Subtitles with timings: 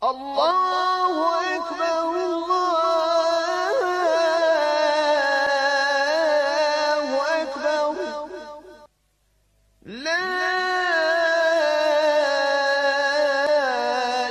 [0.00, 1.98] Allahu ekber,
[6.28, 7.94] Allahu ekber.
[9.86, 10.24] La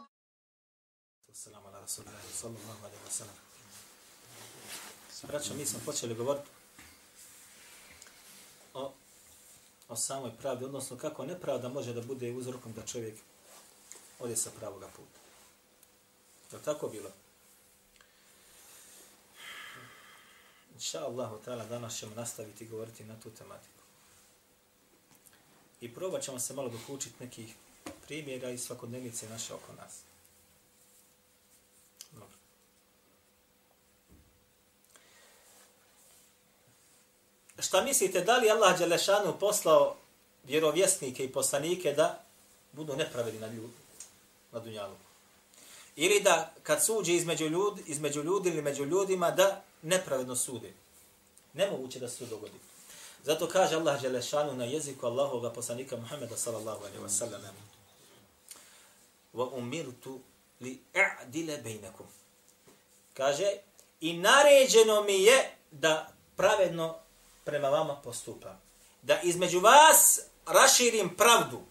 [1.31, 3.37] Assalamu ala rasulillahi sallallahu alaihi wa sallam.
[5.27, 6.49] Braćo, mi smo počeli govoriti
[8.73, 8.93] o,
[9.89, 13.15] o samoj pravdi, odnosno kako nepravda može da bude uzrokom da čovjek
[14.19, 15.19] ode sa pravoga puta.
[16.51, 17.09] Je tako bilo?
[20.73, 23.83] Inša Allahu ta'ala danas ćemo nastaviti govoriti na tu tematiku.
[25.81, 27.55] I probat ćemo se malo dokučiti nekih
[28.07, 30.01] primjera i svakodnevnice naše oko nas.
[37.65, 39.95] Šta mislite, da li Allah Đelešanu poslao
[40.43, 42.23] vjerovjesnike i poslanike da
[42.71, 43.73] budu nepravedni na ljudi,
[44.51, 44.95] na dunjalu?
[45.95, 50.73] Ili da kad suđe između ljudi, između ljudi ili među ljudima da nepravedno sude?
[51.53, 52.59] Nemoguće da se to dogodi.
[53.23, 57.41] Zato kaže Allah Đelešanu na jeziku Allahovog poslanika Muhammeda sallallahu alaihi wa sallam
[59.33, 60.19] wa umirtu
[60.61, 62.05] li a'dile bejnekum.
[63.13, 63.51] Kaže,
[64.01, 67.04] i naređeno mi je da pravedno
[67.45, 68.61] prema vama postupam.
[69.01, 71.61] Da između vas raširim pravdu.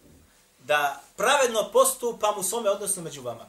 [0.59, 3.45] Da pravedno postupam u svome odnosu među vama.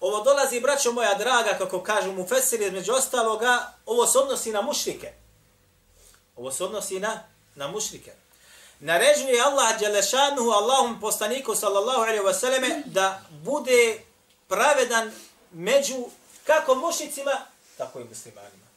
[0.00, 4.62] Ovo dolazi, braćo moja draga, kako kažu mu Fesir, između ostaloga, ovo se odnosi na
[4.62, 5.12] mušrike.
[6.36, 7.22] Ovo se odnosi na,
[7.54, 8.12] na mušrike.
[8.80, 14.02] Naređuje Allah Đelešanuhu, Allahum postaniku, sallallahu alaihi wa sallame, da bude
[14.48, 15.12] pravedan
[15.52, 16.04] među
[16.44, 17.32] kako mušicima,
[17.76, 18.67] tako i muslimanima.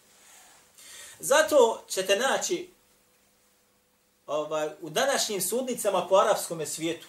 [1.24, 2.70] Zato ćete naći
[4.28, 7.08] ovaj, u današnjim sudnicama po arapskom svijetu.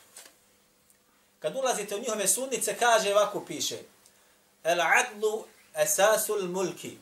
[1.39, 3.79] Kad ulazite u njihove sudnice, kaže ovako piše
[4.65, 6.99] El adlu esasul mulki.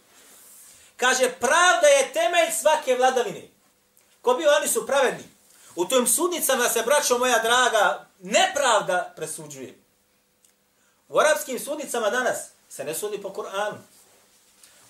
[0.97, 3.49] Kaže, pravda je temelj svake vladavine.
[4.22, 5.25] Ko bio, oni su pravedni.
[5.76, 9.75] U tim sudnicama se, braćo moja draga, nepravda presuđuje.
[11.09, 12.38] U arapskim sudnicama danas
[12.69, 13.78] se ne sudi po Kur'anu.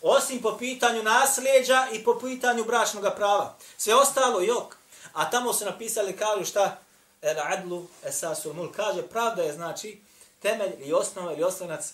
[0.02, 3.56] Osim po pitanju nasljeđa i po pitanju bračnog prava.
[3.76, 4.76] Sve ostalo jok.
[5.12, 6.78] A tamo su napisali, kažu šta?
[7.22, 8.72] El adlu esasul mul.
[8.72, 10.00] Kaže, pravda je znači
[10.42, 11.92] temelj i osnova ili osnovnac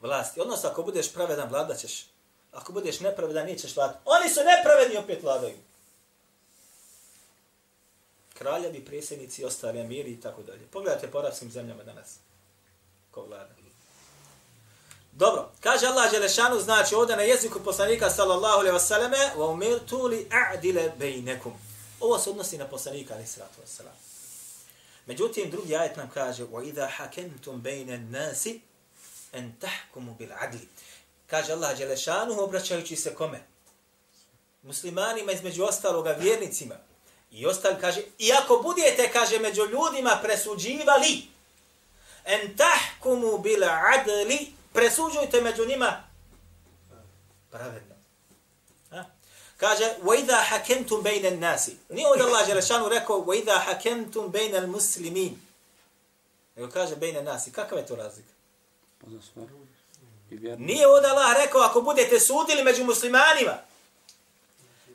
[0.00, 0.40] vlasti.
[0.40, 2.06] Odnosno, ako budeš pravedan, vladaćeš.
[2.52, 3.98] Ako budeš nepravedan, nećeš vladati.
[4.04, 5.58] Oni su nepravedni, opet vladaju.
[8.34, 10.66] Kraljevi, presjednici, ostali emiri i tako dalje.
[10.66, 12.16] Pogledajte po arabskim zemljama danas.
[13.10, 13.63] Ko vlada.
[15.16, 20.28] Dobro, kaže Allah Đelešanu, znači ovdje na jeziku poslanika sallallahu alaihi wasallame wa umirtu li
[20.30, 21.52] a'dile bejnekum.
[22.00, 23.94] Ovo se odnosi na poslanika alaihi sallatu wasallam.
[25.06, 28.60] Međutim, drugi ajet nam kaže wa idha hakentum bejne nasi
[29.32, 30.68] en tahkumu bil adli.
[31.26, 33.40] Kaže Allah Đelešanu, obraćajući se kome?
[34.62, 36.74] Muslimanima između ostaloga vjernicima.
[37.30, 41.22] I ostali kaže, i ako budete, kaže, među ljudima presuđivali,
[42.24, 46.03] en tahkumu bil adli, presuđujte među njima
[47.51, 47.95] pravedno.
[48.89, 49.05] Ha?
[49.57, 55.35] Kaže, وَإِذَا حَكَمْتُمْ بَيْنَ النَّاسِ Nije ovdje Allah Želešanu rekao, وَإِذَا حَكَمْتُمْ بَيْنَ الْمُسْلِمِينَ
[56.55, 58.25] Nego kaže, بَيْنَ النَّاسِ Kakav je to razlik?
[60.57, 63.57] Nije ovdje Allah rekao, ako budete sudili među muslimanima,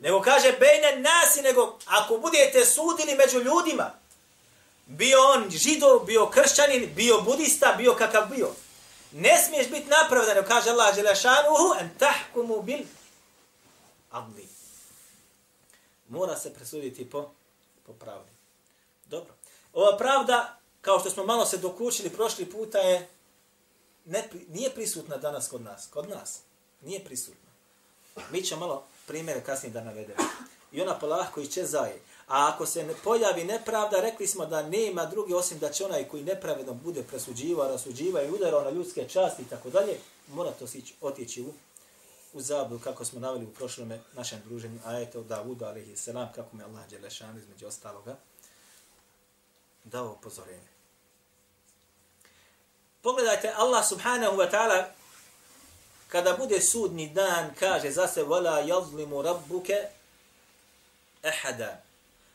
[0.00, 3.90] nego kaže, bejne nasi, nego ako budete sudili među ljudima,
[4.86, 8.48] bio on židov, bio kršćanin, bio budista, bio kakav bio.
[9.11, 12.79] Ne smiješ biti napravdan, kaže Allah Đelešanuhu, en tahkumu bil
[14.11, 14.47] adli.
[16.09, 17.31] Mora se presuditi po,
[17.85, 18.31] po pravdi.
[19.05, 19.33] Dobro.
[19.73, 23.09] Ova pravda, kao što smo malo se dokučili prošli puta, je
[24.05, 25.87] ne, nije prisutna danas kod nas.
[25.87, 26.39] Kod nas.
[26.81, 27.49] Nije prisutna.
[28.31, 30.23] Mi ćemo malo primjere kasnije da navedemo.
[30.71, 32.01] I ona polahko iščezaje.
[32.29, 36.07] A ako se ne pojavi nepravda, rekli smo da nema drugi osim da će onaj
[36.07, 39.97] koji nepravedno bude presuđivao, rasuđivao i udarao na ljudske časti i tako dalje,
[40.27, 41.53] mora to sići, otići u,
[42.33, 46.55] u zablu, kako smo naveli u prošlom našem druženju, a eto ali alaihi selam, kako
[46.55, 48.15] me Allah Đelešan između ostaloga
[49.83, 50.67] dao upozorenje.
[53.01, 54.85] Pogledajte, Allah subhanahu wa ta'ala
[56.07, 59.87] kada bude sudni dan, kaže za se wala yazlimu rabbuke
[61.23, 61.88] ahada.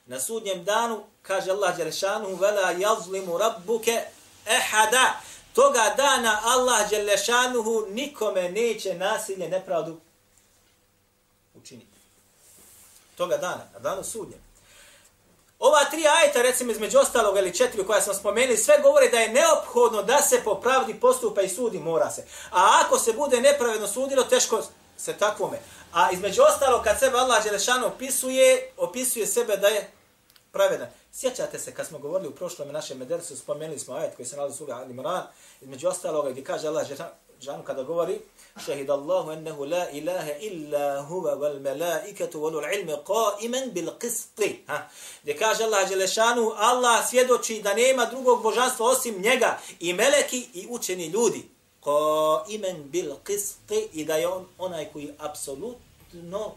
[0.07, 4.03] Na sudnjem danu, kaže Allah Đelešanu, vela jazlimu rabbuke
[4.47, 5.21] ahada.
[5.55, 10.01] Toga dana Allah Đelešanuhu nikome neće nasilje, nepravdu
[11.55, 11.99] učiniti.
[13.17, 14.45] Toga dana, na danu sudnjem.
[15.59, 19.33] Ova tri ajeta, recimo između ostalog ili četiri koja smo spomenuli, sve govore da je
[19.33, 22.27] neophodno da se po pravdi postupa i sudi, mora se.
[22.51, 24.63] A ako se bude nepravedno sudilo, teško
[24.97, 25.59] se takvome.
[25.95, 29.91] A između ostalo, kad sebe Allah Đelešanu opisuje, opisuje sebe da je
[30.53, 30.89] pravedan.
[31.13, 34.55] Sjećate se, kad smo govorili u prošlom našem medersu, spomenuli smo ajet koji se nalazi
[34.55, 35.23] u suga Ali Imran,
[35.61, 38.19] između ostaloga, gdje kaže Allah Đelešanu kada govori,
[38.65, 43.91] Šehid Allahu ennehu la ilaha illa huva wal melaiketu wal ul ilme ko imen bil
[43.99, 44.65] qisti.
[44.67, 44.89] Ha?
[45.23, 50.67] Gdje kaže Allah Đelešanu, Allah svjedoči da nema drugog božanstva osim njega i meleki i
[50.71, 51.54] učeni ljudi
[51.85, 56.55] qaimen bil qist i da je on onaj koji apsolutno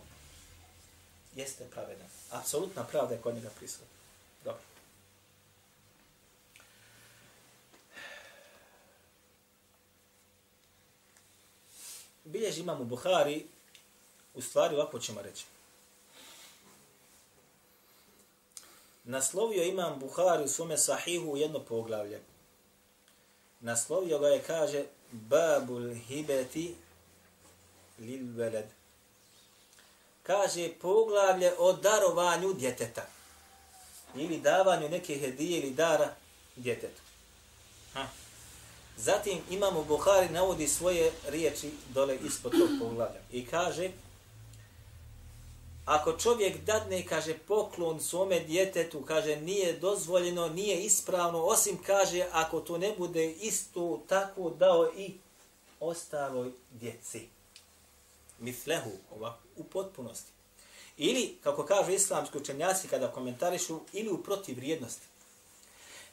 [1.36, 2.08] jeste pravedan.
[2.32, 3.88] Apsolutna pravda je kod njega prisutna.
[4.44, 4.62] Dobro.
[12.28, 13.46] bilježi imam u Buhari,
[14.34, 15.46] u stvari ovako ćemo reći.
[19.04, 22.22] Naslovio imam Buhari u svome sahihu jedno poglavlje.
[23.60, 26.76] Naslovio ga je, kaže, Babul hibeti
[28.00, 28.66] lil veled.
[30.24, 33.06] Kaže, poglavlje o darovanju djeteta.
[34.16, 36.16] Ili davanju neke hedije ili dara
[36.56, 37.02] djetetu.
[37.94, 38.08] Ha.
[38.98, 43.90] Zatim imamo Buhari navodi svoje riječi dole ispod tog poglavlja i kaže
[45.88, 52.60] ako čovjek dadne, kaže, poklon svome djetetu, kaže, nije dozvoljeno, nije ispravno, osim, kaže, ako
[52.60, 55.14] to ne bude isto tako dao i
[55.80, 57.28] ostaloj djeci.
[58.40, 60.32] Miflehu, ovako, u potpunosti.
[60.98, 65.08] Ili, kako kaže islamski učenjaci kada komentarišu, ili u protivrijednosti.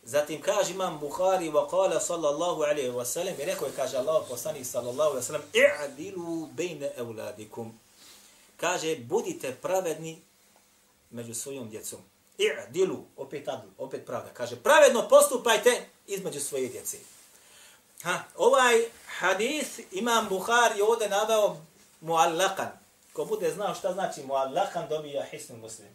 [0.05, 4.25] Zatim kaže imam Buhari wa kala sallallahu alaihi wa sallam i rekao je kaže Allah
[4.29, 7.79] poslanik sallallahu alaihi wa sallam i'adilu bejne evladikum.
[8.57, 10.23] Kaže budite pravedni
[11.11, 12.01] među svojom djecom.
[12.39, 14.31] I'adilu, opet adlu, opet pravda.
[14.35, 16.99] Kaže pravedno postupajte između svoje djece.
[18.03, 18.85] Ha, ovaj
[19.19, 21.57] hadis imam Buhari ovdje naveo
[22.01, 22.69] muallakan.
[23.13, 25.89] Ko bude znao šta znači muallakan dobija hisnu muslim.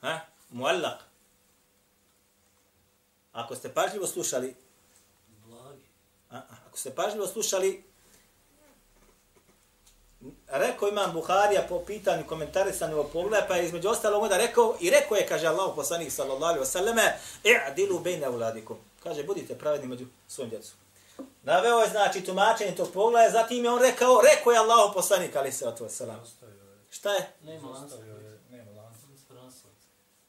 [0.00, 0.20] Ha?
[0.52, 1.00] muallak.
[3.32, 4.56] Ako ste pažljivo slušali,
[6.30, 7.84] a, ako ste pažljivo slušali,
[10.48, 14.90] rekao imam Buharija po pitanju komentarisanja ovog pogleda, pa je između ostalog onda rekao, i
[14.90, 18.76] rekao je, kaže Allah poslanik sallallahu alaihi wa sallame, i'adilu bejne uladikum.
[19.02, 20.74] Kaže, budite pravedni među svojim djecom.
[21.42, 25.56] Naveo je, znači, tumačenje tog pogleda, zatim je on rekao, rekao je Allah poslanik, alaihi
[25.56, 26.20] sallatu wa sallam.
[26.90, 27.32] Šta je?
[27.42, 27.96] Nema lanca.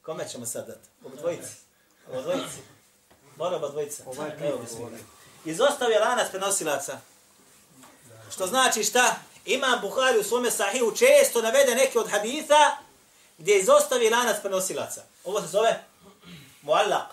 [0.01, 0.89] Kome ćemo sad dati?
[1.06, 1.54] Obo dvojici.
[2.10, 2.57] Obo dvojici.
[3.38, 4.04] Mora obo dvojica.
[4.42, 5.00] Evo bismillah.
[5.46, 7.00] Izostavio lanac prenosilaca.
[8.31, 9.16] Što znači šta?
[9.45, 12.78] Imam Buhari u svome sahihu često navede neke od haditha
[13.38, 15.01] gdje izostavi lanac prenosilaca.
[15.24, 15.84] Ovo se zove
[16.62, 17.07] muallak.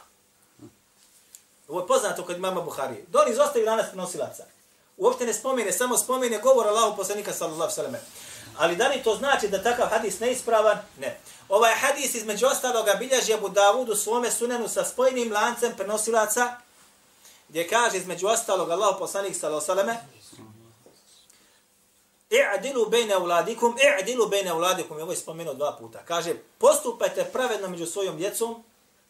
[1.69, 3.05] Ovo je poznato kod imama Buhari.
[3.09, 4.45] Don izostavi lanac prenosilaca.
[4.97, 7.97] Uopšte ne spomene, samo spomene govor Allahu poslanika sallallahu sallam.
[8.59, 10.79] Ali da li to znači da takav hadis neispravan?
[10.99, 11.21] Ne.
[11.49, 16.57] Ovaj hadis između ostaloga bilježi Abu Dawud u svome sunenu sa spojnim lancem prenosilaca,
[17.49, 19.67] gdje kaže između ostalog Allah poslanik sallallahu
[22.31, 25.99] I'dilu bejne uladikum, i'dilu bejne uladikum, ovo je spomenuo dva puta.
[26.05, 28.65] Kaže, postupajte pravedno među svojom djecom,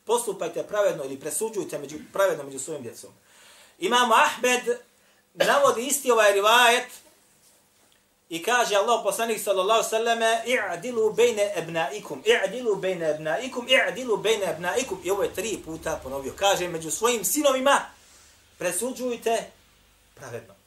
[0.04, 3.10] postupajte pravedno ili presuđujte među, pravedno među svojom djecom.
[3.78, 4.78] Imamo Ahmed,
[5.34, 6.86] navodi isti ovaj rivajet,
[8.30, 15.00] I kaže Allah poslanik sallallahu sallame i'dilu bejne ebnaikum, i'dilu bejne ebnaikum, i'dilu bejne ebnaikum.
[15.04, 16.32] I ovo je tri puta ponovio.
[16.36, 17.80] Kaže među svojim sinovima
[18.58, 19.50] presuđujte
[20.14, 20.59] pravedno.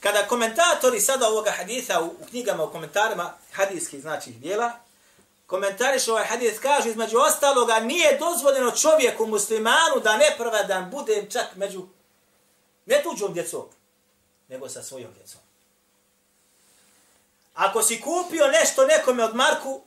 [0.00, 4.72] Kada komentatori sada ovoga haditha u, u knjigama, u komentarima hadijskih znači dijela,
[5.46, 11.86] komentariš ovaj hadis, kaže između ostaloga nije dozvoljeno čovjeku muslimanu da nepravedan bude čak među
[12.86, 13.64] ne tuđom djecom,
[14.48, 15.40] nego sa svojom djecom.
[17.54, 19.82] Ako si kupio nešto nekome od Marku,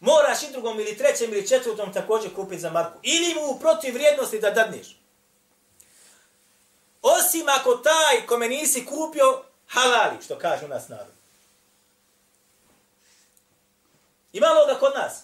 [0.00, 2.98] moraš i drugom ili trećem ili četvrtom također kupiti za Marku.
[3.02, 4.96] Ili mu protiv vrijednosti da dadneš.
[7.06, 11.14] Osim ako taj kome nisi kupio, halali, što kaže u nas narod.
[14.32, 15.22] Imalo ga kod nas.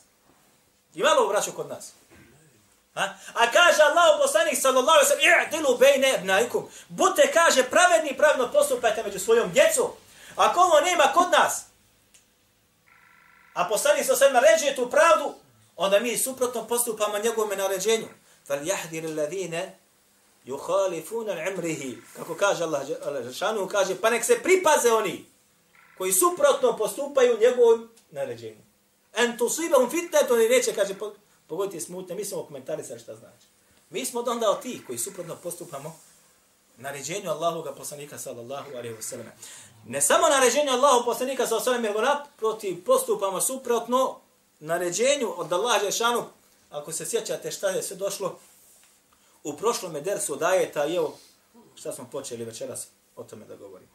[0.94, 1.92] Imalo vraću kod nas.
[2.94, 3.02] A,
[3.34, 6.68] a kaže Allah u poslanih sallallahu alaihi sallam, i'dilu bejne ebnaikum.
[6.88, 9.90] Bute kaže, pravedni pravno postupajte među svojom djecom.
[10.36, 11.64] Ako ovo nema kod nas,
[13.54, 15.34] a poslanik sa sve naređuje tu pravdu,
[15.76, 18.08] onda mi suprotno postupamo njegovome naređenju.
[18.46, 19.78] Fal jahdir alladhine
[20.44, 21.98] yukhalifun al-amrihi.
[22.16, 22.82] Kako kaže Allah
[23.24, 25.24] Žešanu, kaže, pa nek se pripaze oni
[25.98, 28.62] koji suprotno postupaju njegovom naređenju.
[29.14, 30.94] En tusibahum fitnetun i neće, kaže,
[31.46, 32.14] pogoditi smutne.
[32.14, 33.46] Mi smo komentarisali šta znači.
[33.90, 35.96] Mi smo od onda od tih koji suprotno postupamo
[36.76, 39.26] naređenju Allahoga poslanika sallallahu alaihi ve sellem
[39.86, 44.20] Ne samo naređenju Allahu poslanika sallallahu alaihi wa sallam, nego naprotiv postupamo suprotno
[44.60, 46.24] naređenju od Allaha Žešanu.
[46.70, 48.38] Ako se sjećate šta je sve došlo
[49.44, 51.18] u prošlom dersu od ajeta, evo
[51.74, 53.92] šta smo počeli večeras o tome da govorimo.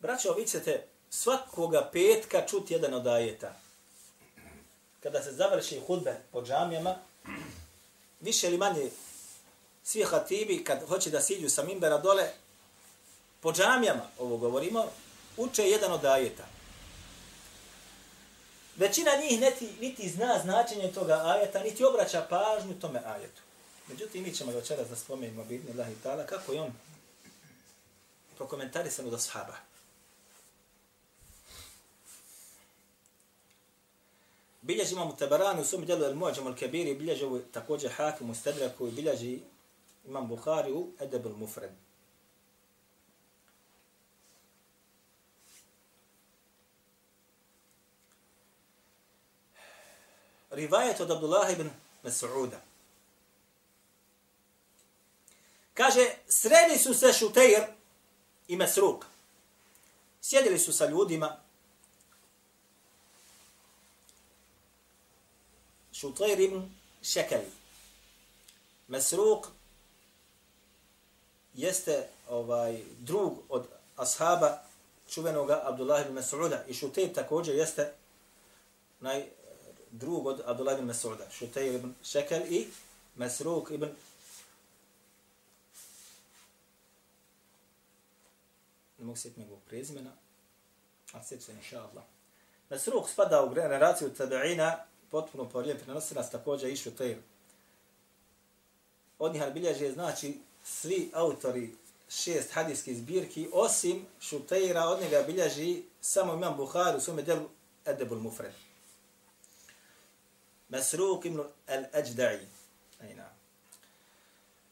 [0.00, 3.54] Braćo, vi ćete svakoga petka čuti jedan od ajeta.
[5.02, 6.94] Kada se završi hudbe po džamijama,
[8.20, 8.90] više ili manje
[9.82, 12.28] svi hatibi kad hoće da siđu sa mimbera dole,
[13.40, 14.84] po džamijama, ovo govorimo,
[15.36, 16.44] uče jedan od ajeta.
[18.76, 23.42] Većina njih niti, niti zna značenje toga ajeta, niti obraća pažnju tome ajetu.
[23.88, 26.72] Međutim, mi ćemo večeras da spomenimo bitni Allah i ta'ala kako je on
[28.36, 29.56] prokomentarisan od ashaba.
[34.62, 38.88] Bilježi imam Tabarani u svom djelu El Mu'đam Al Kabiri, bilježi također Hakim u Stedraku
[38.88, 39.40] i bilježi
[40.06, 41.70] imam Bukhari u Edeb Al Mufred.
[50.56, 51.70] Rivajet od Abdullah ibn
[52.02, 52.56] Mas'uda.
[55.74, 57.62] Kaže, sredi su se Šutejr
[58.48, 59.04] i Mesruk.
[60.22, 61.36] Sjedili su sa ljudima.
[65.92, 66.70] Šutejr ibn
[67.02, 67.50] Šekeli.
[68.88, 69.46] Mesruk
[71.54, 74.62] jeste ovaj drug od ashaba
[75.10, 77.92] čuvenoga Abdullah ibn Mas'uda i Šuteir također jeste
[79.00, 79.26] naj
[79.90, 82.66] drug od Abdullah ibn Mas'uda, Šuteir ibn Šekel i
[83.16, 83.88] Mesruk ibn
[88.98, 90.10] ne mogu sjetiti njegovog prezimena,
[91.12, 92.04] a sjeću se inša Allah.
[92.70, 94.76] Mesruk spada u generaciju tabi'ina,
[95.10, 97.18] potpuno povrijem prenosi nas također i Šuteir.
[99.18, 101.74] Od njih bilježe znači svi autori
[102.08, 107.48] šest hadijskih zbirki, osim Šutejra, od njega bilježi samo imam Buhari u svome delu
[107.84, 108.65] Edebul Mufred.
[110.68, 112.46] Masruk ibn al-Ajda'i.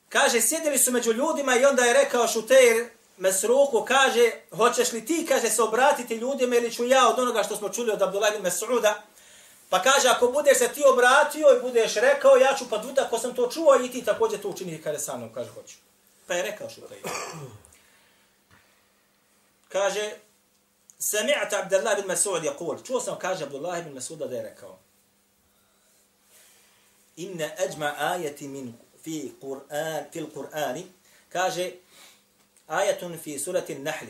[0.08, 5.26] Kaže, sjedili su među ljudima i onda je rekao Šuteir Mesruku, kaže, hoćeš li ti,
[5.28, 8.46] kaže, se obratiti ljudima ili ću ja od onoga što smo čuli od Abdullah ibn
[8.46, 8.94] Mes'uda,
[9.68, 13.18] pa kaže, ako budeš se ti obratio i budeš rekao, ja ću pa dvuta, ako
[13.18, 15.76] sam to čuo i ti također to učini kada sa mnom, kaže, hoću.
[16.26, 17.02] Pa je rekao Šuteir.
[19.68, 20.12] Kaže,
[21.00, 24.78] Sami'at Abdullah ibn Mas'ud yaqul, čuo sam kaže Abdullah ibn Mas'uda da je rekao:
[27.16, 30.86] Inna ajma ajati min fi Kur'an, fil Kur'ani,
[31.28, 31.72] kaže
[32.68, 34.06] ayatun fi surati an-Nahl.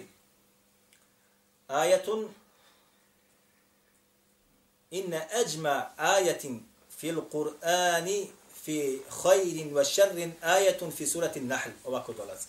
[1.69, 2.29] Ayatun
[4.91, 6.61] inna ajma ayatin
[6.99, 8.31] fi Kur'ani
[8.63, 11.71] fi khairin wa sharrin ayatun fi surati an-Nahl.
[11.85, 12.47] Ovako dolazi.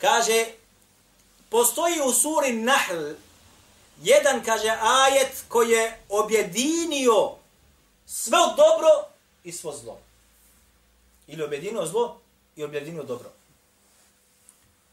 [0.00, 0.46] Kaže
[1.50, 3.14] postoji u suri Nahl
[4.02, 7.36] jedan, kaže, ajet koji je objedinio
[8.06, 9.13] sve dobro
[9.44, 9.98] i svo zlo.
[11.26, 12.20] Ili objedinio zlo
[12.56, 13.30] i objedinio dobro.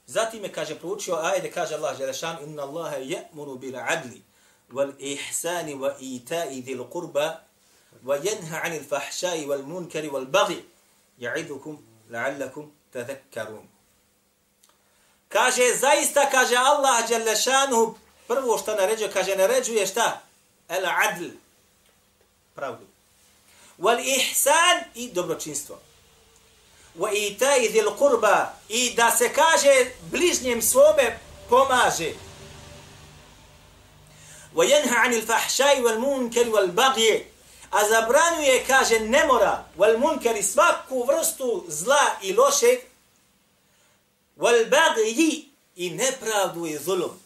[0.07, 4.21] Zatim je, kaže, proučio ajde, kaže Allah, Želešan, inna Allahe je'muru bil adli,
[4.71, 7.39] wal ihsani wa ita'i dhil qurba,
[8.05, 10.65] wa jenha anil fahšai wal munkari wal bagi,
[11.19, 11.77] ja'idukum
[12.09, 13.67] la'allakum tadhekkarun.
[15.29, 17.95] Kaže, zaista, kaže Allah, Želešanu,
[18.27, 20.21] prvo što naređuje, kaže, naređuje šta?
[20.69, 21.29] El adl.
[22.55, 22.90] Pravdu.
[23.79, 25.79] Wal ihsan i dobročinstvo.
[26.99, 32.13] Wa itai dhil kurba i da se kaže bližnjem svome pomaže.
[34.55, 37.31] Wa yanha anil fahšaj wal munkar wal bagje
[37.71, 42.83] A zabranjuje, kaže, nemora, wal munkar svaku vrstu zla i lošeg,
[44.37, 47.19] wal bagji i nepravdu i zulum.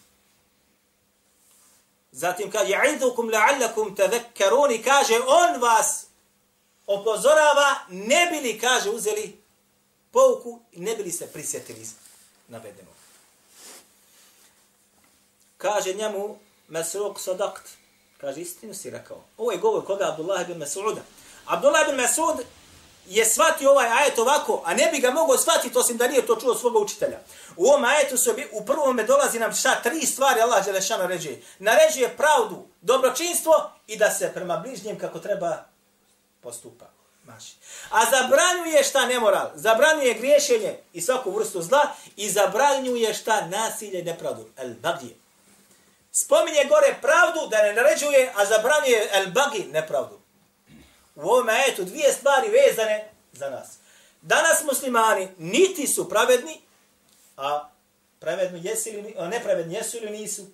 [2.12, 6.05] Zatim kaže, ja'idukum la'allakum tadhakkarun i kaže, on vas
[6.88, 9.42] opozorava, ne bili, kaže, uzeli
[10.12, 11.88] pouku i ne bili se prisjetili
[12.48, 12.89] navedeno.
[15.58, 16.38] Kaže njemu,
[16.68, 17.70] Mesruk sadakt,
[18.18, 19.24] kaže, istinu si rekao.
[19.38, 21.01] Ovo je govor koga Abdullah ibn Mes'uda.
[21.46, 22.44] Abdullah ibn Mes'ud
[23.08, 26.36] je shvatio ovaj ajet ovako, a ne bi ga mogao shvatiti osim da nije to
[26.36, 27.20] čuo svoga učitelja.
[27.56, 31.38] U ovom ajetu su, u prvome dolazi nam šta tri stvari Allah Đelešana ređe.
[31.60, 35.65] Naređuje pravdu, dobročinstvo i da se prema bližnjem kako treba
[36.46, 36.86] postupa.
[37.24, 37.56] Maši.
[37.90, 44.04] A zabranjuje šta nemoral, zabranjuje griješenje i svaku vrstu zla i zabranjuje šta nasilje i
[44.04, 44.50] nepravdu.
[44.58, 45.16] El bagije.
[46.12, 50.20] Spominje gore pravdu da ne naređuje, a zabranjuje el bagi nepravdu.
[51.16, 53.68] U ovome ajetu dvije stvari vezane za nas.
[54.22, 56.62] Danas muslimani niti su pravedni,
[57.38, 57.70] a
[58.20, 60.46] pravedni jesu ili a nepravedni jesu ili nisu?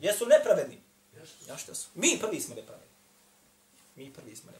[0.00, 0.82] Jesu nepravedni?
[1.48, 1.88] Ja što su?
[1.94, 2.94] Mi prvi smo nepravedni.
[3.96, 4.57] Mi prvi smo nepravedni.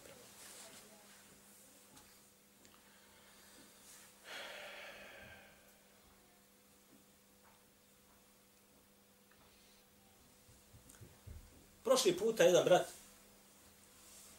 [11.89, 12.87] Prošli puta jedan brat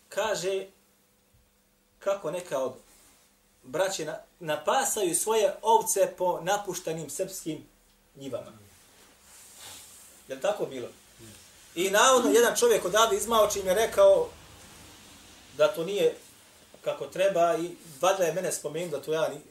[0.09, 0.65] kaže
[1.99, 2.73] kako neka od
[3.63, 7.65] braće na, napasaju svoje ovce po napuštanim srpskim
[8.15, 8.51] njivama.
[10.27, 10.87] Je li tako bilo?
[11.75, 14.29] I navodno jedan čovjek odavde izmao čim je rekao
[15.57, 16.15] da to nije
[16.81, 19.41] kako treba i valjda je mene spomenuo da to ja ni...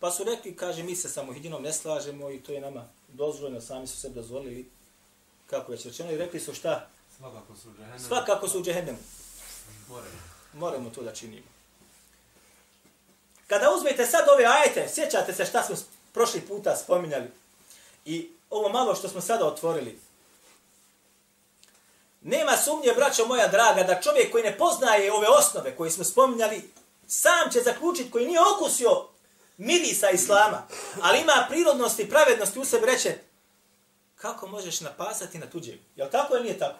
[0.00, 3.60] Pa su rekli, kaže, mi se samo hidinom ne slažemo i to je nama dozvoljeno,
[3.60, 4.70] sami su se dozvolili,
[5.46, 6.88] kako već rečeno, i rekli su šta?
[7.16, 8.08] Svakako su u džehennemu.
[8.08, 8.98] Svakako su u džehennemu.
[9.88, 10.06] More.
[10.52, 11.46] Moramo to da činimo.
[13.46, 15.76] Kada uzmete sad ove ajete, sjećate se šta smo
[16.12, 17.30] prošli puta spominjali
[18.04, 20.00] i ovo malo što smo sada otvorili.
[22.20, 26.70] Nema sumnje, braćo moja draga, da čovjek koji ne poznaje ove osnove koje smo spominjali,
[27.06, 29.08] sam će zaključiti koji nije okusio
[29.56, 30.62] mirisa islama,
[31.02, 33.18] ali ima prirodnosti i pravednosti u sebi reće,
[34.14, 35.78] kako možeš napasati na tuđeg?
[35.96, 36.78] Je li tako ili nije tako?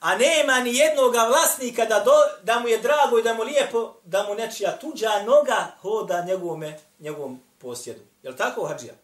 [0.00, 3.94] A nema ni jednoga vlasnika da, do, da mu je drago i da mu lijepo,
[4.04, 8.00] da mu nečija tuđa noga hoda njegovome, njegovom posjedu.
[8.22, 8.94] Je li tako, Hadžija?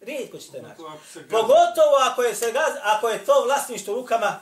[0.00, 0.82] Rijetko ćete naći.
[1.30, 4.38] Pogotovo ako je, se gaz, ako je to vlasništvo rukama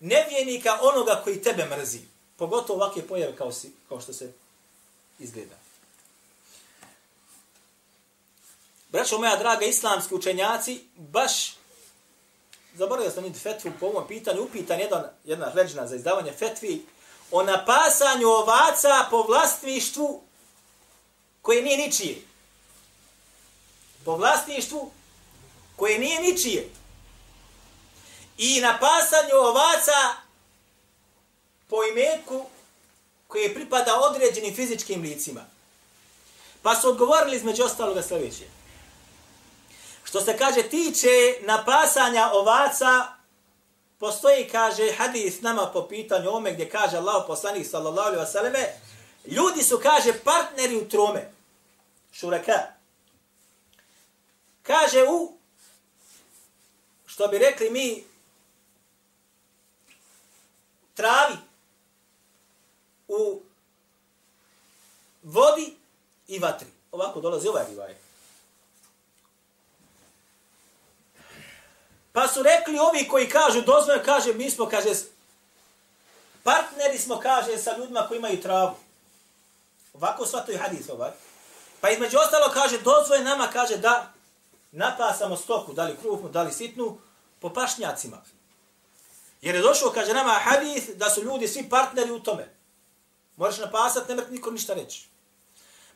[0.00, 2.00] nevjenika onoga koji tebe mrzi.
[2.36, 4.32] Pogotovo ovakve pojave kao, si, kao što se
[5.18, 5.54] izgleda.
[8.88, 11.54] Braćo moja draga islamski učenjaci, baš
[12.74, 16.86] zaboravio sam niti fetvu po ovom pitanju, upitan jedan, jedna ređina za izdavanje fetvi
[17.30, 20.22] o napasanju ovaca po vlastništvu
[21.42, 22.16] koje nije ničije.
[24.04, 24.90] Po vlastništvu
[25.76, 26.70] koje nije ničije.
[28.38, 30.16] I napasanju ovaca
[31.68, 32.46] po imetku
[33.26, 35.44] koje pripada određenim fizičkim licima.
[36.62, 38.57] Pa su odgovorili između ostaloga sljedeće.
[40.08, 43.06] Što se kaže tiče napasanja ovaca,
[43.98, 48.66] postoji, kaže, hadis nama po pitanju ome gdje kaže Allah poslanik sallallahu alaihi wasallam,
[49.26, 51.32] ljudi su, kaže, partneri u trome.
[52.12, 52.66] Šureka.
[54.62, 55.32] Kaže u,
[57.06, 58.04] što bi rekli mi,
[60.94, 61.36] travi,
[63.08, 63.40] u
[65.22, 65.76] vodi
[66.28, 66.68] i vatri.
[66.92, 68.07] Ovako dolazi ovaj rivajet.
[72.18, 74.90] Pa su rekli ovi koji kažu, dozvoljeno kaže, mi smo, kaže,
[76.42, 78.74] partneri smo, kaže, sa ljudima koji imaju travu.
[79.94, 81.10] Ovako shvataju hadis ovaj.
[81.80, 84.12] Pa između ostalo kaže, dozvoje nama, kaže, da
[84.72, 86.98] napasamo stoku, da li krupnu, da li sitnu,
[87.40, 88.22] po pašnjacima.
[89.40, 92.54] Jer je došlo, kaže nama hadis, da su ljudi svi partneri u tome.
[93.36, 95.08] Moraš napasat, ne mrti niko ništa reći.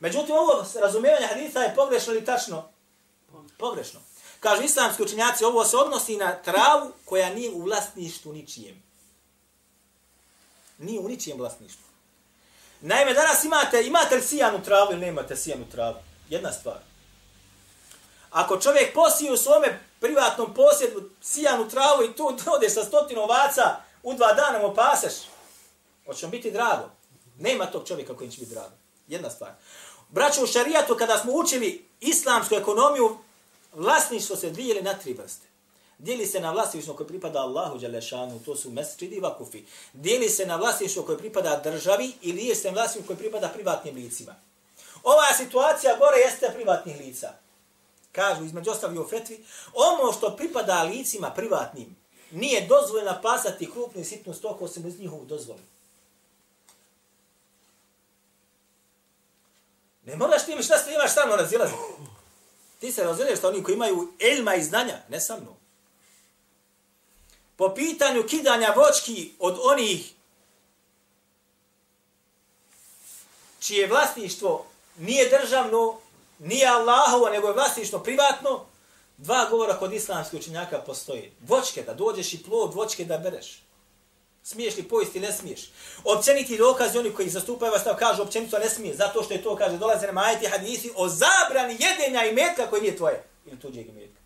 [0.01, 2.69] Međutim, ovo razumijevanje hadisa je pogrešno ili tačno?
[3.59, 4.01] Pogrešno.
[4.43, 8.83] Kažu islamski učenjaci, ovo se odnosi na travu koja nije u vlasništvu ničijem.
[10.79, 11.85] Nije u ničijem vlasništvu.
[12.81, 15.97] Naime, danas imate, imate li sijanu travu ili nemate sijanu travu?
[16.29, 16.79] Jedna stvar.
[18.31, 23.77] Ako čovjek posije u svome privatnom posjedu sijanu travu i tu odeš sa stotinu ovaca,
[24.03, 25.13] u dva dana mu paseš,
[26.07, 26.91] hoće biti drago.
[27.39, 28.75] Nema tog čovjeka koji će biti drago.
[29.09, 29.51] Jedna stvar.
[30.09, 33.19] Braćo, u šarijatu, kada smo učili islamsku ekonomiju,
[33.73, 35.47] vlasništvo se dijeli na tri vrste.
[35.99, 39.65] Dijeli se na vlasništvo koje pripada Allahu Đalešanu, to su mesčidi i vakufi.
[39.93, 43.95] Dijeli se na vlasništvo koje pripada državi ili dijeli se na vlasništvo koje pripada privatnim
[43.95, 44.35] licima.
[45.03, 47.33] Ova situacija gore jeste privatnih lica.
[48.13, 51.97] Kažu, između ostali u fetvi, ono što pripada licima privatnim,
[52.31, 55.61] nije dozvoljeno pasati krupnu i sitnu stoku osim iz njihovu dozvolu.
[60.05, 61.79] Ne moraš ti mi šta ste imaš samo razilaziti.
[62.83, 65.55] Ti se razilaziš sa oni koji imaju elma i znanja, ne sa mnom.
[67.57, 70.13] Po pitanju kidanja vočki od onih
[73.61, 74.67] čije vlasništvo
[74.99, 75.99] nije državno,
[76.39, 78.67] nije Allahovo, nego je vlasništvo privatno,
[79.17, 81.33] dva govora kod islamskih učenjaka postoji.
[81.41, 83.62] Vočke, da dođeš i plod vočke da bereš.
[84.45, 85.71] Smiješ li pojesti, ne smiješ.
[86.05, 89.77] Općeniti dokazi oni koji zastupaju vas kažu općenito ne smije, zato što je to, kaže,
[89.77, 93.25] dolaze nam ajeti hadisi o zabrani jedenja i metka koji nije tvoje.
[93.47, 94.23] Ili tuđeg metka.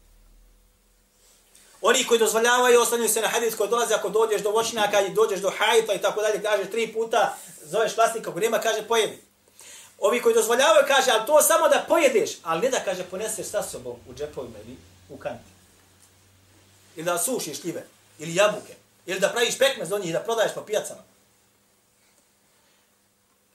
[1.80, 5.40] Oni koji dozvoljavaju oslanjuju se na hadis koji dolaze ako dođeš do voćnjaka i dođeš
[5.40, 9.22] do hajta i tako dalje, kaže tri puta, zoveš vlasnika ako nema, kaže pojedi.
[9.98, 13.62] Ovi koji dozvoljavaju kaže, ali to samo da pojedeš, ali ne da kaže poneseš sa
[13.62, 14.76] sobom u džepovima ili
[15.08, 15.50] u kanti.
[16.96, 17.84] Ili da sušiš šljive,
[18.18, 18.74] ili jabuke,
[19.06, 21.02] ili da praviš pekmez do njih i da prodaješ po pijacama.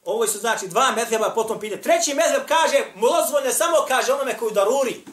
[0.05, 1.81] Ovo su znači dva medheba potom pide.
[1.81, 5.03] Treći medheb kaže, dozvoljne samo kaže onome koji daruri.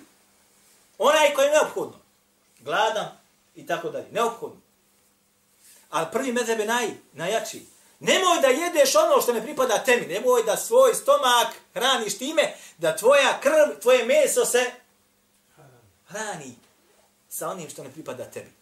[0.98, 1.98] Onaj koji je neophodno.
[2.60, 3.08] Gladan
[3.54, 4.06] i tako dalje.
[4.10, 4.60] Neophodno.
[5.90, 7.66] Ali prvi medheb je naj, najjačiji.
[8.00, 10.06] Nemoj da jedeš ono što ne pripada temi.
[10.06, 14.70] Nemoj da svoj stomak hraniš time da tvoja krv, tvoje meso se
[16.06, 16.56] hrani
[17.28, 18.57] sa onim što ne pripada tebi.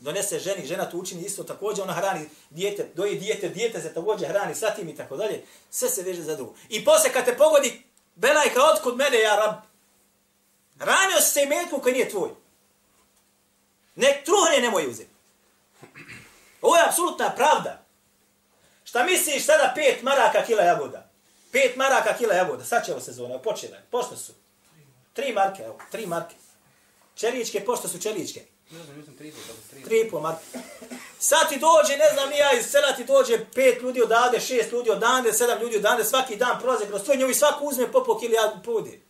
[0.00, 4.28] Donese ženi, žena to učini isto također, ona hrani dijete, doji dijete, dijete se također
[4.28, 5.44] hrani sa tim i tako dalje.
[5.70, 6.54] Sve se veže za drugo.
[6.68, 7.82] I posle kad te pogodi,
[8.14, 9.54] belajka, otkud mene, ja rab?
[10.78, 12.30] Hranio se i metku koji nije tvoj.
[13.94, 15.10] Nek truhne nemoj uzeti.
[16.62, 17.84] Ovo je apsolutna pravda.
[18.84, 21.10] Šta misliš sada pet maraka kila jagoda?
[21.52, 22.64] Pet maraka kila jagoda.
[22.64, 23.82] Sad će ovo sezona, počela je.
[23.90, 24.32] Pošto su?
[25.12, 26.34] Tri marke, evo, tri marke.
[27.14, 28.44] Čeličke, pošto su čeličke?
[28.70, 29.82] Ne znam, mislim tri puta, tri.
[29.82, 30.44] Tri i pol marke.
[31.18, 34.90] Sad ti dođe, ne znam, ja iz sela ti dođe pet ljudi odavde, šest ljudi
[34.90, 38.34] odavde, sedam ljudi odavde, svaki dan prolaze kroz tvoj njovi, svako uzme po po kili
[38.34, 39.02] jagoda pudi.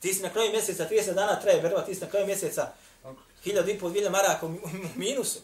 [0.00, 2.72] Ti si na kraju mjeseca, 30 dana traje berba, ti si na kraju mjeseca
[3.44, 4.50] hiljadu i pol, dvije maraka u
[4.96, 5.38] minusu.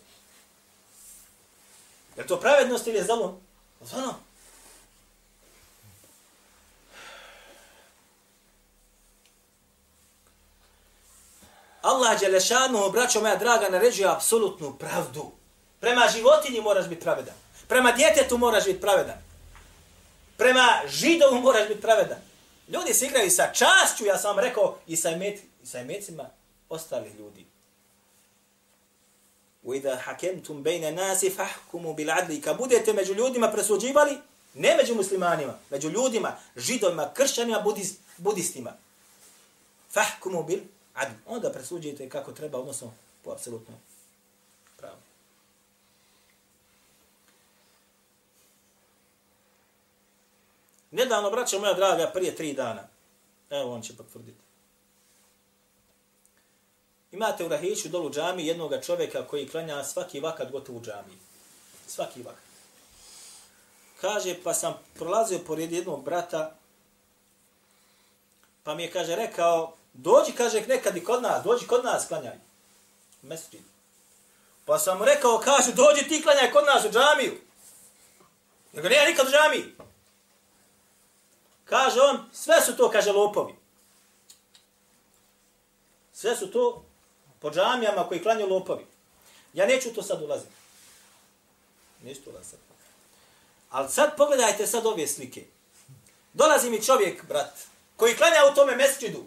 [2.16, 3.40] Je to pravednost ili je zalom?
[3.80, 4.14] Zvano.
[11.81, 15.31] Allah Đelešanu, braćo moja draga, naređuje apsolutnu pravdu.
[15.79, 17.35] Prema životinji moraš biti pravedan.
[17.67, 19.17] Prema djetetu moraš biti pravedan.
[20.37, 22.17] Prema židovu moraš biti pravedan.
[22.67, 26.29] Ljudi se igraju sa čašću, ja sam vam rekao, i sa, imet, i sa imecima
[26.69, 27.45] ostalih ljudi.
[29.65, 34.17] وَإِذَا حَكَمْتُمْ بَيْنَ نَاسِ فَحْكُمُوا بِالْعَدْلِ Kad budete među ljudima presuđivali,
[34.53, 38.73] ne među muslimanima, među ljudima, židovima, kršćanima, budis, budistima.
[39.95, 40.77] فَحْكُمُوا بِالْعَدْلِ
[41.26, 42.92] Onda presuđujete kako treba, odnosno
[43.24, 43.74] po apsolutno
[44.76, 44.98] pravu.
[50.90, 52.88] Nedavno, braćo moja draga, prije tri dana,
[53.50, 54.42] evo on će potvrditi.
[57.12, 61.18] Imate u Rahiću dolu džami jednog čovjeka koji klanja svaki vakat gotovo u džami.
[61.86, 62.42] Svaki vakat.
[64.00, 66.54] Kaže, pa sam prolazio pored jednog brata,
[68.62, 72.38] pa mi je, kaže, rekao, dođi, kaže, nekad i kod nas, dođi kod nas, klanjaj.
[73.22, 73.64] Mesečin.
[74.64, 77.40] Pa sam mu rekao, kaže, dođi ti klanjaj kod nas u džamiju.
[78.72, 79.74] Ja ga nema nikad u džamiji.
[81.64, 83.54] Kaže on, sve su to, kaže, lopovi.
[86.12, 86.84] Sve su to
[87.40, 88.86] po džamijama koji klanju lopovi.
[89.52, 90.52] Ja neću to sad ulaziti.
[92.02, 92.56] Neću to ulaziti.
[93.70, 95.44] Ali sad pogledajte sad ove slike.
[96.32, 97.54] Dolazi mi čovjek, brat,
[97.96, 99.24] koji klanja u tome mesčidu.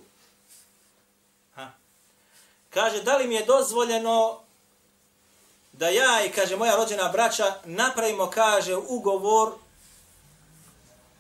[2.76, 4.40] Kaže, da li mi je dozvoljeno
[5.74, 9.54] da ja i, kaže, moja rođena braća napravimo, kaže, ugovor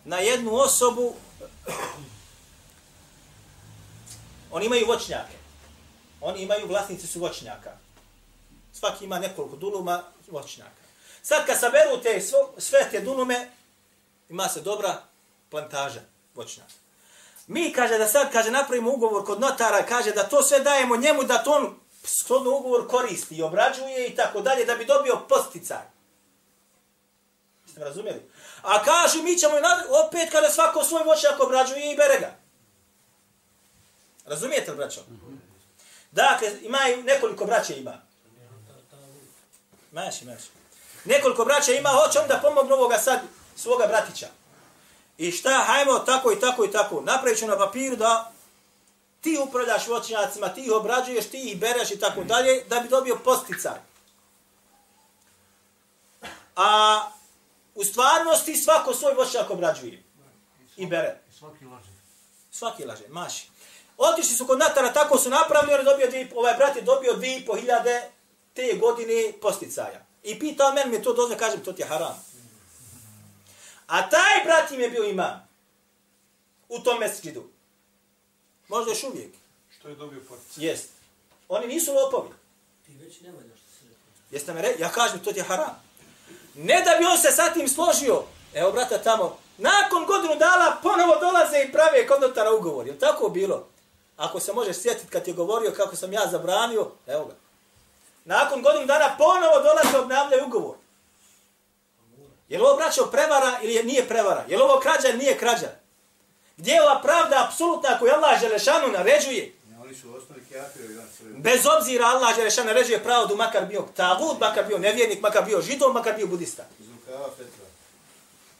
[0.05, 1.13] na jednu osobu.
[4.51, 5.37] Oni imaju voćnjake.
[6.21, 7.71] Oni imaju vlasnici su voćnjaka.
[8.73, 10.81] Svaki ima nekoliko duluma voćnjaka.
[11.21, 12.21] Sad kad saberu te
[12.57, 13.51] sve te dulume,
[14.29, 15.01] ima se dobra
[15.49, 16.01] plantaža
[16.35, 16.84] voćnjaka.
[17.47, 21.23] Mi kaže da sad kaže napravimo ugovor kod notara, kaže da to sve dajemo njemu
[21.23, 25.85] da to on shodno ugovor koristi i obrađuje i tako dalje da bi dobio posticaj.
[27.71, 28.31] Ste razumjeli?
[28.61, 29.53] A kažu mi ćemo
[30.07, 32.35] opet kada svako svoj voćnjak obrađuje i bere ga.
[34.25, 35.01] Razumijete li, braćo?
[36.11, 38.01] Dakle, ima nekoliko braća ima.
[39.91, 40.47] Maši, maši.
[41.05, 43.19] Nekoliko braća ima, hoće on da pomogne ovoga sad
[43.55, 44.27] svoga bratića.
[45.17, 47.01] I šta, hajmo tako i tako i tako.
[47.01, 48.31] Napravit ću na papiru da
[49.21, 53.15] ti upravljaš voćnjacima, ti ih obrađuješ, ti ih bereš i tako dalje, da bi dobio
[53.23, 53.79] posticaj.
[56.55, 57.01] A
[57.75, 60.03] u stvarnosti svako svoj voćnjak obrađuje.
[60.77, 61.19] I bere.
[61.39, 61.89] Svaki laže.
[62.51, 63.49] Svaki laže, maši.
[63.97, 67.13] Otišli su kod Natara, tako su napravili, on je dobio dvije, ovaj brat je dobio
[67.13, 68.11] dvije i po hiljade
[68.53, 70.05] te godine posticaja.
[70.23, 72.25] I pitao meni mi je to dozve, kažem, to ti je haram.
[73.87, 75.47] A taj brat im je bio imam.
[76.69, 77.43] U tom mesčidu.
[78.67, 79.33] Možda još uvijek.
[79.79, 80.65] Što je dobio poticaj?
[80.65, 80.89] Jest.
[81.49, 82.29] Oni nisu lopovi.
[82.85, 84.31] Ti već nema što se rekao.
[84.31, 84.75] Jeste me re?
[84.79, 85.83] Ja kažem, to ti je haram.
[86.55, 88.23] Ne da bi on se sa tim složio.
[88.53, 92.87] Evo, brata, tamo, nakon godinu dala ponovo dolaze i prave kod notara ugovor.
[92.87, 93.67] Je tako bilo?
[94.17, 97.33] Ako se možeš sjetiti kad je govorio kako sam ja zabranio, evo ga.
[98.25, 100.75] Nakon godinu dana ponovo dolaze obnavljaju ugovor.
[102.49, 104.45] Je li ovo braćo prevara ili je, nije prevara?
[104.47, 105.67] Je li ovo krađa ili nije krađa?
[106.57, 109.53] Gdje je ova pravda apsolutna koju Allah Želešanu naređuje?
[111.37, 115.93] Bez obzira Allah Želešanu naređuje pravdu makar bio tagut, makar bio nevjernik, makar bio židov,
[115.93, 116.63] makar bio budista.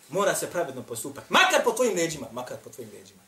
[0.10, 1.28] Mora se pravedno postupati.
[1.30, 2.28] Makar po tvojim leđima.
[2.32, 3.22] Makar po tvojim leđima.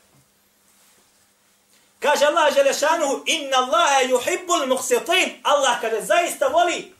[2.00, 5.40] Kaže Allah Želešanuhu, inna Allahe yuhibbul muhsitin.
[5.44, 6.94] Allah kaže, zaista voli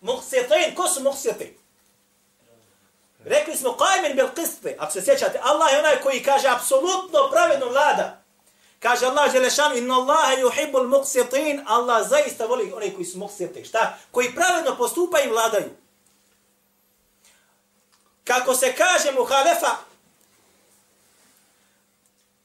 [0.00, 0.74] muhsitin.
[0.74, 1.57] Ko su muhsitin?
[3.24, 4.74] Rekli smo, qajmin bil qisti.
[4.78, 8.22] Ako se sjećate, Allah je onaj koji kaže, apsolutno pravedno vlada.
[8.78, 13.64] Kaže Allah Želešanu, inna Allahe yuhibbul muqsitin, Allah zaista voli onaj koji su muhsitin.
[13.64, 13.98] Šta?
[14.10, 15.70] Koji pravedno postupaju i vladaju.
[18.24, 19.76] Kako se kaže mu halefa,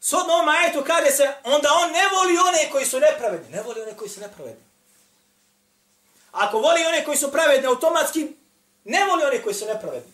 [0.06, 3.50] Sodno ovom ajetu kaže se, onda on ne voli one koji su nepravedni.
[3.50, 4.64] Ne voli one koji su nepravedni.
[6.32, 8.36] Ako voli one koji su pravedni, automatski
[8.84, 10.13] ne voli one koji su nepravedni.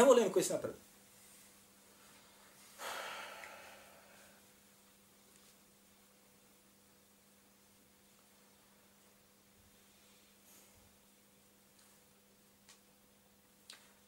[0.00, 0.82] Ne voli oni koji se nepravedni.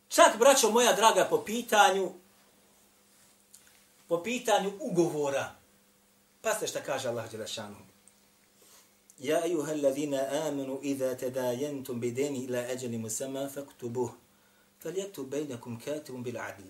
[0.09, 2.13] Čak, braćo moja draga, po pitanju
[4.09, 5.55] po pitanju ugovora.
[6.41, 7.77] Pa šta kaže Allah Đelešanu.
[9.19, 14.22] Ja ejuha alladhina amanu idha tadayantum bideni ila ajali musamma faktubuh.
[14.85, 16.63] فَلْيَتُوا bainakum كَاتِبٌ bil adl.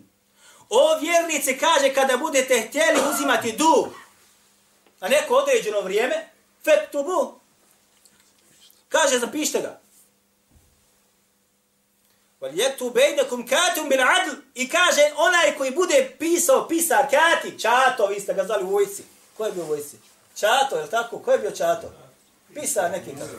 [0.71, 3.89] O vjernice kaže kada budete htjeli uzimati dug
[5.01, 6.29] na neko određeno vrijeme,
[6.65, 7.41] fektubu.
[8.89, 9.81] Kaže zapišite ga.
[12.41, 13.47] Wal yaktu bainakum
[13.89, 18.65] bil adl i kaže onaj koji bude pisao pisar kati čato vi ste ga zvali
[18.65, 19.03] u vojci.
[19.37, 19.97] ko je bio u vojci?
[20.37, 21.93] čato je tako ko je bio čato
[22.55, 23.33] pisar neki kako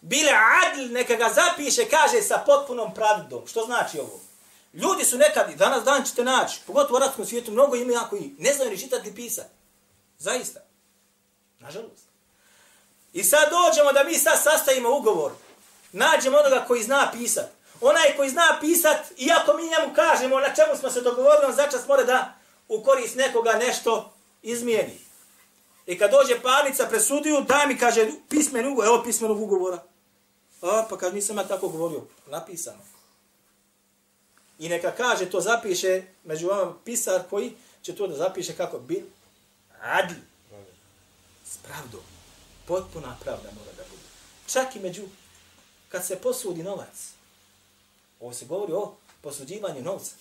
[0.00, 4.20] bile adl neka ga zapiše kaže sa potpunom pravdom što znači ovo
[4.74, 8.34] ljudi su nekad i danas dan ćete naći pogotovo u arabskom svijetu mnogo ima koji
[8.38, 9.50] ne znaju ni čitati ni pisati
[10.18, 10.60] zaista
[11.58, 12.04] nažalost
[13.12, 15.32] i sad dođemo da mi sad sastavimo ugovor
[15.92, 17.50] nađemo onoga koji zna pisat.
[17.80, 21.88] Onaj koji zna pisat, iako mi njemu kažemo na čemu smo se dogovorili, on začas
[21.88, 22.34] mora da
[22.68, 24.98] u korist nekoga nešto izmijeni.
[25.86, 29.78] I kad dođe parnica presudiju, daj mi, kaže, pismen ugovor, evo pismenog ugovora.
[30.62, 32.82] A, pa kad nisam ja tako govorio, napisano.
[34.58, 39.02] I neka kaže, to zapiše, među vama pisar koji će to da zapiše kako bil
[39.80, 40.14] adl.
[41.46, 42.00] S pravdom.
[42.66, 44.02] Potpuna pravda mora da bude.
[44.46, 45.02] Čak i među
[45.88, 47.12] kad se posudi novac.
[48.20, 50.12] Ovo se govori o posuđivanju novca.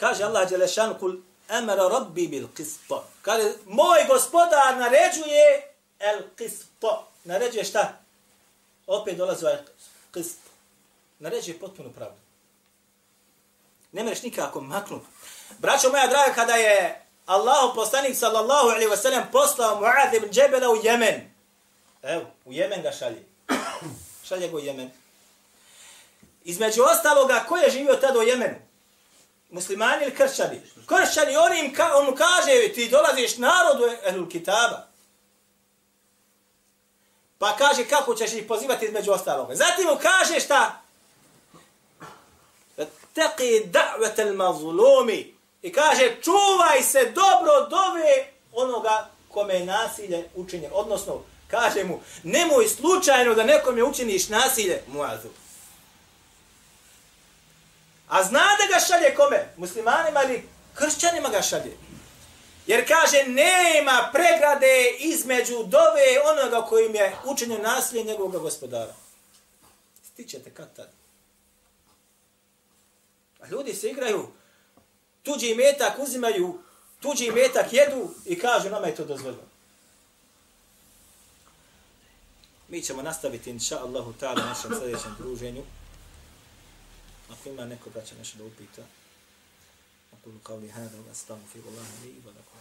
[0.00, 1.16] Kaže Allah Đelešan kul
[1.48, 3.02] emara rabbi bil qisto.
[3.22, 7.02] Kaže, moj gospodar naređuje el qisto.
[7.24, 7.98] Naređuje šta?
[8.86, 9.58] Opet dolazi ovaj
[10.12, 10.36] qist.
[11.18, 12.16] Naređuje potpuno pravdu.
[13.92, 15.06] Ne mereš nikako maknuti.
[15.58, 20.76] Braćo moja draga, kada je Allah poslanik sallallahu alaihi wasallam poslao Muad ibn Džebela u
[20.82, 21.34] Jemen.
[22.02, 23.24] Evo, u Jemen ga šalje.
[24.28, 24.90] šalje ga u Jemen.
[26.44, 28.67] Između ostaloga, ko je živio tada u Jemenu?
[29.50, 30.60] Muslimani ili kršćani?
[30.86, 34.86] Kršćani, on, im ka, on mu kaže, ti dolaziš narodu Ehlul Kitaba.
[37.38, 39.54] Pa kaže, kako ćeš ih pozivati između ostaloga?
[39.54, 40.82] Zatim mu kaže šta?
[43.14, 45.34] Teqi da'vetel mazlumi.
[45.62, 50.70] I kaže, čuvaj se dobro dove onoga kome je nasilje učinjen.
[50.74, 55.28] Odnosno, kaže mu, nemoj slučajno da nekom je učiniš nasilje, muazu.
[58.08, 59.48] A zna da ga šalje kome?
[59.56, 61.76] Muslimanima ili kršćanima ga šalje.
[62.66, 68.94] Jer kaže, nema pregrade između dove onoga kojim je učenje nasilje njegovog gospodara.
[70.12, 70.90] Stićete kad tad.
[73.40, 74.28] A ljudi se igraju,
[75.22, 76.62] tuđi metak uzimaju,
[77.00, 79.42] tuđi metak jedu i kažu nama je to dozvoljeno.
[82.68, 85.62] Mi ćemo nastaviti, inša Allahu ta'ala, našem sljedećem druženju.
[87.32, 88.82] Ako ima neko da će nešto da upita.
[90.12, 92.58] أقول قولي هذا وأستغفر الله لي ولكم